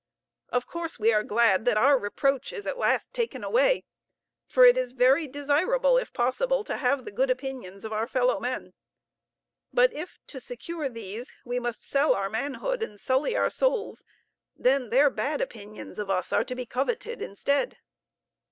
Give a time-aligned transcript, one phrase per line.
[0.49, 3.83] Of course, we are glad that our reproach is at last taken away;
[4.47, 8.39] for it is very desirable, if possible, to have the good opinions of our fellow
[8.39, 8.73] men;
[9.71, 14.03] but if, to secure these, we must sell our manhood and sully our souls,
[14.55, 17.77] then their bad opinions of us are to be coveted instead.